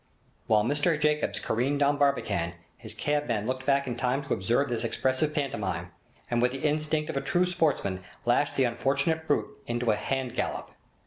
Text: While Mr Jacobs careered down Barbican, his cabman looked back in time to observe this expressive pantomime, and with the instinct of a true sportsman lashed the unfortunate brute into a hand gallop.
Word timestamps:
While 0.47 0.63
Mr 0.63 0.99
Jacobs 0.99 1.39
careered 1.39 1.77
down 1.77 1.97
Barbican, 1.99 2.53
his 2.75 2.95
cabman 2.95 3.45
looked 3.45 3.67
back 3.67 3.85
in 3.85 3.95
time 3.95 4.23
to 4.23 4.33
observe 4.33 4.67
this 4.67 4.83
expressive 4.83 5.31
pantomime, 5.31 5.91
and 6.31 6.41
with 6.41 6.53
the 6.53 6.63
instinct 6.67 7.11
of 7.11 7.17
a 7.17 7.21
true 7.21 7.45
sportsman 7.45 8.03
lashed 8.25 8.55
the 8.55 8.63
unfortunate 8.63 9.27
brute 9.27 9.55
into 9.67 9.91
a 9.91 9.95
hand 9.95 10.33
gallop. 10.33 10.71